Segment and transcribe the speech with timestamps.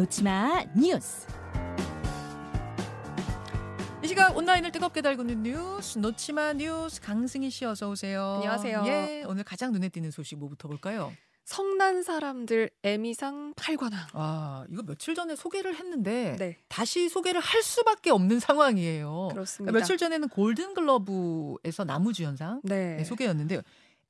[0.00, 1.26] 놓치마 뉴스.
[4.02, 8.36] 이 시각 온라인을 뜨겁게 달구는 뉴스 놓치마 뉴스 강승희 씨 어서 오세요.
[8.36, 8.84] 안녕하세요.
[8.86, 11.12] 예, 오늘 가장 눈에 띄는 소식 뭐부터 볼까요?
[11.44, 13.92] 성난 사람들 에미상 8관왕.
[14.14, 19.28] 아, 이거 며칠 전에 소개를 했는데 네, 다시 소개를 할 수밖에 없는 상황이에요.
[19.32, 19.78] 그렇습니다.
[19.78, 22.96] 며칠 전에는 골든 글러브에서 나무주연상 네.
[22.96, 23.60] 네, 소개였는데요.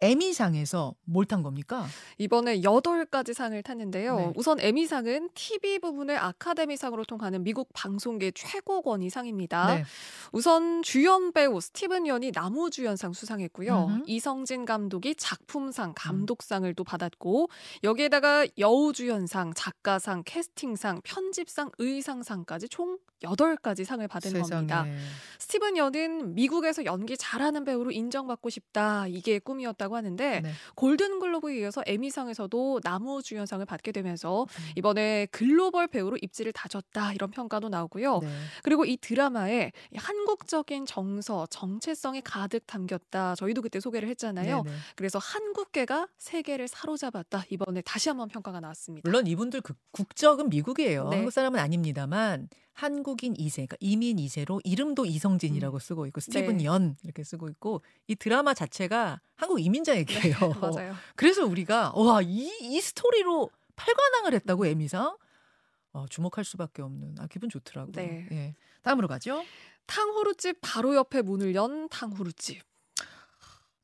[0.00, 1.86] 에미상에서 뭘 탄 겁니까?
[2.18, 4.16] 이번에 8가지 상을 탔는데요.
[4.16, 4.32] 네.
[4.34, 9.74] 우선 에미상은 TV 부분을 아카데미상으로 통하는 미국 방송계 최고권위 상입니다.
[9.74, 9.84] 네.
[10.32, 13.86] 우선 주연 배우 스티븐 연이 나무주연상 수상했고요.
[13.86, 14.02] 음흠.
[14.06, 17.48] 이성진 감독이 작품상, 감독상을 또 받았고
[17.84, 24.84] 여기에다가 여우주연상, 작가상, 캐스팅상, 편집상, 의상상까지 총 8가지 상을 받은 겁니다.
[24.84, 24.96] 세상에.
[25.38, 29.06] 스티븐 연은 미국에서 연기 잘하는 배우로 인정받고 싶다.
[29.08, 30.52] 이게 꿈이었다고 하는데 네.
[30.74, 34.72] 골든글로브에 이어서 에미상에서도 나무주연상을 받게 되면서 음.
[34.76, 37.12] 이번에 글로벌 배우로 입지를 다졌다.
[37.12, 38.18] 이런 평가도 나오고요.
[38.18, 38.28] 네.
[38.62, 43.34] 그리고 이 드라마에 이 한국적인 정서, 정체성이 가득 담겼다.
[43.36, 44.62] 저희도 그때 소개를 했잖아요.
[44.62, 44.76] 네네.
[44.96, 47.44] 그래서 한국계가 세계를 사로잡았다.
[47.50, 49.08] 이번에 다시 한번 평가가 나왔습니다.
[49.08, 51.08] 물론 이분들 그 국적은 미국이에요.
[51.08, 51.16] 네.
[51.16, 52.48] 한국 사람은 아닙니다만
[52.80, 56.56] 한국인 2세, 그러니까 이민 2세로 이름도 이성진이라고 쓰고 있고 스티븐 음.
[56.56, 56.64] 네.
[56.64, 60.36] 연 이렇게 쓰고 있고 이 드라마 자체가 한국 이민자 얘기예요.
[60.62, 60.94] 맞아요.
[61.14, 65.14] 그래서 우리가 와이 이 스토리로 팔관왕을 했다고 에미상
[65.92, 67.92] 어, 주목할 수밖에 없는 아 기분 좋더라고요.
[67.92, 68.26] 네.
[68.32, 68.54] 예.
[68.80, 69.44] 다음으로 가죠.
[69.84, 72.62] 탕후루집 바로 옆에 문을 연 탕후루집.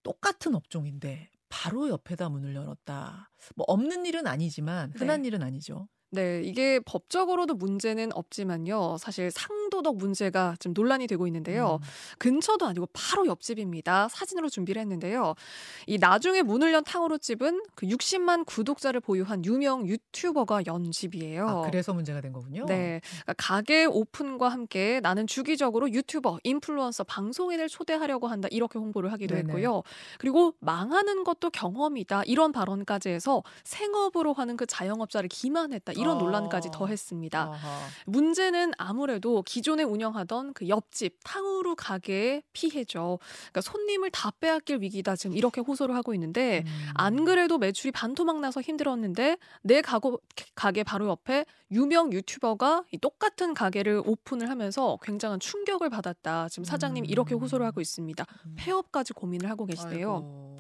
[0.03, 3.31] 똑같은 업종인데 바로 옆에다 문을 열었다.
[3.55, 5.29] 뭐 없는 일은 아니지만 흔한 네.
[5.29, 5.89] 일은 아니죠.
[6.11, 8.99] 네, 이게 법적으로도 문제는 없지만요.
[8.99, 11.79] 사실 상 도덕 문제가 지금 논란이 되고 있는데요.
[11.83, 11.89] 음.
[12.19, 14.09] 근처도 아니고 바로 옆집입니다.
[14.09, 15.35] 사진으로 준비를 했는데요.
[15.87, 21.49] 이 나중에 문을 연 탕후루 집은 그 60만 구독자를 보유한 유명 유튜버가 연 집이에요.
[21.49, 22.67] 아, 그래서 문제가 된 거군요.
[22.67, 29.35] 네, 그러니까 가게 오픈과 함께 나는 주기적으로 유튜버, 인플루언서, 방송인을 초대하려고 한다 이렇게 홍보를 하기도
[29.35, 29.49] 네네.
[29.49, 29.83] 했고요.
[30.19, 36.21] 그리고 망하는 것도 경험이다 이런 발언까지 해서 생업으로 하는 그 자영업자를 기만했다 이런 아.
[36.21, 37.41] 논란까지 더했습니다.
[37.53, 37.81] 아하.
[38.07, 43.19] 문제는 아무래도 기존에 운영하던 그 옆집 탕후루 가게의 피해죠.
[43.23, 46.89] 그러니까 손님을 다 빼앗길 위기다 지금 이렇게 호소를 하고 있는데 음.
[46.93, 50.21] 안 그래도 매출이 반토막 나서 힘들었는데 내 가고,
[50.55, 56.51] 가게 바로 옆에 유명 유튜버가 이 똑같은 가게를 오픈을 하면서 굉장한 충격을 받았다.
[56.51, 58.27] 지금 사장님이 이렇게 호소를 하고 있습니다.
[58.45, 58.55] 음.
[58.59, 60.59] 폐업까지 고민을 하고 계시대요.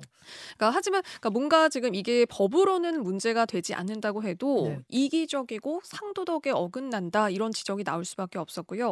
[0.57, 4.81] 그러니까 하지만 그러니까 뭔가 지금 이게 법으로는 문제가 되지 않는다고 해도 네.
[4.89, 8.85] 이기적이고 상도덕에 어긋난다 이런 지적이 나올 수밖에 없었고요.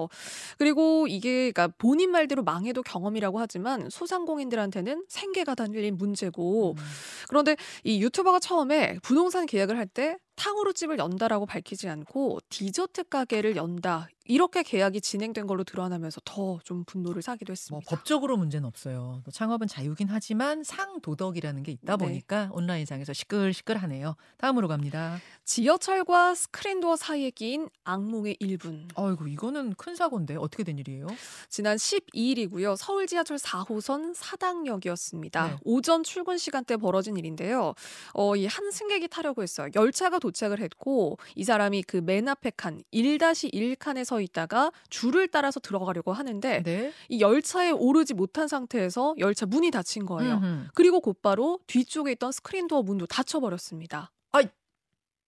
[0.58, 6.84] 그리고 이게 그러니까 본인 말대로 망해도 경험이라고 하지만 소상공인들한테는 생계가 달린 문제고 음.
[7.28, 13.56] 그런데 이 유튜버가 처음에 부동산 계약을 할 때 탕후루 집을 연다라고 밝히지 않고 디저트 가게를
[13.56, 17.90] 연다 이렇게 계약이 진행된 걸로 드러나면서 더 좀 분노를 사기도 뭐 했습니다.
[17.90, 19.20] 법적으로 문제는 없어요.
[19.24, 22.04] 또 창업은 자유긴 하지만 상도덕이라는 게 있다 네.
[22.06, 24.16] 보니까 온라인상에서 시끌시끌하네요.
[24.38, 25.18] 다음으로 갑니다.
[25.44, 28.88] 지하철과 스크린도어 사이에 끼인 악몽의 1분.
[28.96, 31.06] 아이고 이거는 큰 사고인데 어떻게 된 일이에요?
[31.50, 32.76] 지난 12일이고요.
[32.78, 35.48] 서울 지하철 4호선 사당역이었습니다.
[35.48, 35.56] 네.
[35.64, 37.74] 오전 출근 시간대 벌어진 일인데요.
[38.14, 39.68] 어, 이 한 승객이 타려고 했어요.
[39.74, 45.60] 열차가 도착을 했고 이 사람이 그 맨 앞에 칸 1-1 칸에 서 있다가 줄을 따라서
[45.60, 46.92] 들어가려고 하는데 네.
[47.08, 50.34] 이 열차에 오르지 못한 상태에서 열차 문이 닫힌 거예요.
[50.34, 50.68] 음흠.
[50.74, 54.10] 그리고 곧바로 뒤쪽에 있던 스크린 도어 문도 닫혀 버렸습니다.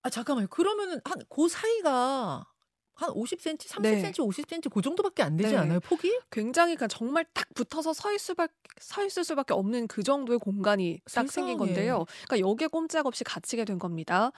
[0.03, 0.47] 아 잠깐만요.
[0.49, 2.47] 그러면은 한 그 사이가
[2.97, 4.13] 한 50cm, 30cm, 네.
[4.13, 5.59] 50cm 그 정도밖에 안 되지 네.
[5.59, 5.81] 않아요?
[5.81, 6.19] 폭이?
[6.31, 11.01] 굉장히 그냥 정말 딱 붙어서 서 있을 수밖에 서 있을 수밖에 없는 그 정도의 공간이
[11.05, 11.29] 딱 세상에.
[11.29, 12.05] 생긴 건데요.
[12.27, 14.33] 그러니까 여기에 꼼짝없이 갇히게 된 겁니다.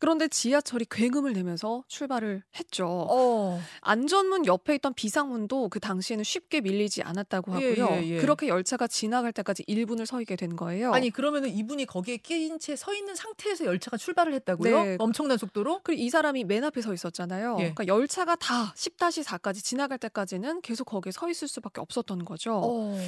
[0.00, 2.86] 그런데 지하철이 굉음을 내면서 출발을 했죠.
[2.88, 3.60] 어.
[3.80, 7.88] 안전문 옆에 있던 비상문도 그 당시에는 쉽게 밀리지 않았다고 예, 하고요.
[8.02, 8.18] 예, 예.
[8.20, 10.92] 그렇게 열차가 지나갈 때까지 1분을 서 있게 된 거예요.
[10.92, 14.82] 아니 그러면은 이분이 거기에 끼인 채 서 있는 상태에서 열차가 출발을 했다고요?
[14.84, 14.96] 네.
[14.98, 15.80] 엄청난 속도로?
[15.84, 17.54] 그리고 이 사람이 맨 앞에 서 있었잖아요.
[17.60, 17.72] 예.
[17.72, 22.60] 그러니까 열 차가 다 10-4까지 지나갈 때까지는 계속 거기에 서 있을 수밖에 없었던 거죠.
[22.64, 22.98] 어.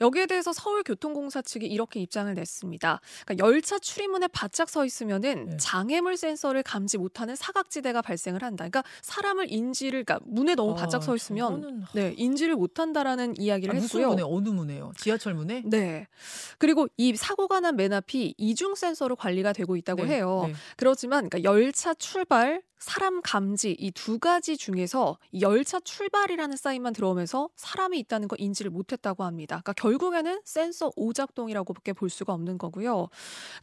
[0.00, 3.00] 여기에 대해서 서울교통공사 측이 이렇게 입장을 냈습니다.
[3.26, 5.56] 그러니까 열차 출입문에 바짝 서 있으면은 네.
[5.58, 8.66] 장애물 센서를 감지 못하는 사각지대가 발생을 한다.
[8.66, 13.74] 그러니까 사람을 인지를 그러니까 문에 너무 바짝 서 있으면 저거는 네 인지를 못 한다라는 이야기를
[13.76, 14.08] 아, 했고요.
[14.08, 14.92] 문에 어느 문에요?
[14.96, 15.62] 지하철 문에?
[15.66, 16.06] 네.
[16.58, 20.44] 그리고 이 사고가 난 맨 앞이 이중 센서로 관리가 되고 있다고 네, 해요.
[20.46, 20.54] 네.
[20.76, 27.98] 그렇지만 그러니까 열차 출발 사람 감지 이 두 가지 중에서 열차 출발이라는 사인만 들어오면서 사람이
[28.00, 29.60] 있다는 거 인지를 못했다고 합니다.
[29.62, 33.08] 그러니까 결국에는 센서 오작동이라고밖에 볼 수가 없는 거고요.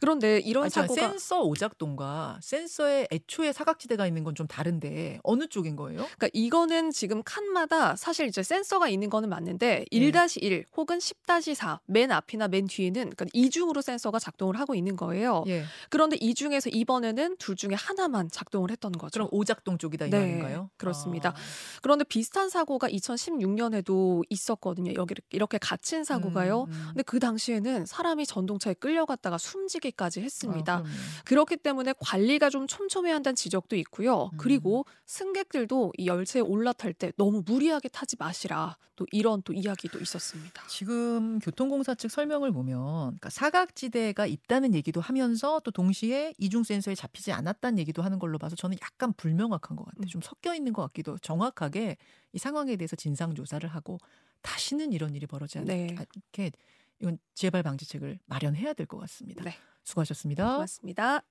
[0.00, 5.46] 그런데 이런 아, 자, 사고가 센서 오작동과 센서에 애초에 사각지대가 있는 건 좀 다른데 어느
[5.46, 5.98] 쪽인 거예요?
[5.98, 10.10] 그러니까 이거는 지금 칸마다 사실 이제 센서가 있는 거는 맞는데 네.
[10.10, 15.44] 1-1 혹은 10-4 맨 앞이나 맨 뒤에는 그러니까 이중으로 센서가 작동을 하고 있는 거예요.
[15.48, 15.64] 예.
[15.90, 19.11] 그런데 이 중에서 이번에는 둘 중에 하나만 작동을 했던 거죠.
[19.12, 20.70] 그럼 오작동 쪽이다 이 네, 말인가요?
[20.76, 21.30] 그렇습니다.
[21.30, 21.34] 아.
[21.82, 24.94] 그런데 비슷한 사고가 2016년에도 있었거든요.
[24.94, 26.62] 여기 이렇게 갇힌 사고가요.
[26.62, 26.84] 음, 음.
[26.88, 30.78] 근데 그 당시에는 사람이 전동차에 끌려갔다가 숨지기까지 했습니다.
[30.78, 30.84] 아.
[31.24, 34.30] 그렇기 때문에 관리가 좀 촘촘해야 한다는 지적도 있고요.
[34.32, 34.38] 음.
[34.38, 38.76] 그리고 승객들도 이 열차에 올라탈 때 너무 무리하게 타지 마시라.
[38.96, 40.62] 또 이런 또 이야기도 있었습니다.
[40.68, 47.32] 지금 교통공사 측 설명을 보면 그러니까 사각지대가 있다는 얘기도 하면서 또 동시에 이중 센서에 잡히지
[47.32, 50.02] 않았다는 얘기도 하는 걸로 봐서 저는 약간 불명확한 것 같아요.
[50.02, 50.06] 음.
[50.06, 51.96] 좀 섞여 있는 것 같기도 정확하게
[52.32, 53.98] 이 상황에 대해서 진상 조사를 하고
[54.42, 55.96] 다시는 이런 일이 벌어지지 네.
[55.98, 56.52] 않게
[57.00, 59.42] 이건 재발 방지책을 마련해야 될 것 같습니다.
[59.42, 59.54] 네.
[59.82, 60.54] 수고하셨습니다.
[60.54, 61.22] 고맙습니다.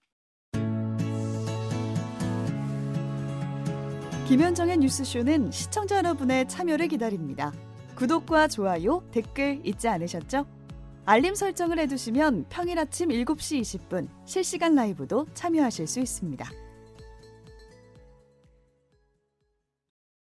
[4.27, 7.51] 김현정의 뉴스쇼는 시청자 여러분의 참여를 기다립니다.
[7.95, 10.45] 구독과 좋아요, 댓글 잊지 않으셨죠?
[11.05, 16.49] 알림 설정을 해두시면 평일 아침 7시 20분 실시간 라이브도 참여하실 수 있습니다.